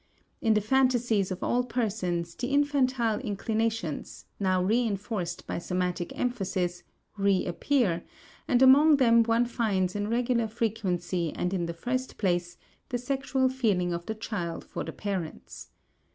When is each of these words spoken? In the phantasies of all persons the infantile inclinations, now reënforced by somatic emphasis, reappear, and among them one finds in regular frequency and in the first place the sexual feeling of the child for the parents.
In 0.41 0.55
the 0.55 0.61
phantasies 0.61 1.29
of 1.29 1.43
all 1.43 1.63
persons 1.63 2.33
the 2.33 2.47
infantile 2.47 3.19
inclinations, 3.19 4.25
now 4.39 4.59
reënforced 4.63 5.45
by 5.45 5.59
somatic 5.59 6.11
emphasis, 6.19 6.81
reappear, 7.17 8.03
and 8.47 8.63
among 8.63 8.95
them 8.97 9.21
one 9.21 9.45
finds 9.45 9.95
in 9.95 10.07
regular 10.09 10.47
frequency 10.47 11.31
and 11.35 11.53
in 11.53 11.67
the 11.67 11.75
first 11.75 12.17
place 12.17 12.57
the 12.89 12.97
sexual 12.97 13.47
feeling 13.47 13.93
of 13.93 14.07
the 14.07 14.15
child 14.15 14.65
for 14.65 14.83
the 14.83 14.91
parents. 14.91 15.69